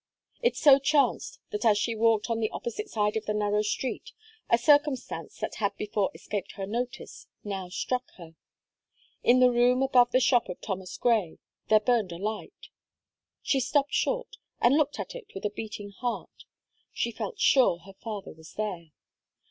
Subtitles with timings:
[0.41, 4.13] It so chanced, that as she walked on the opposite side of the narrow street,
[4.49, 8.33] a circumstance that had before escaped her notice, now struck her.
[9.21, 11.37] In the room above the shop of Thomas Gray,
[11.67, 12.69] there burned a light.
[13.43, 16.45] She stopped short, and looked at it with a beating heart.
[16.91, 18.87] She felt sure her father was there.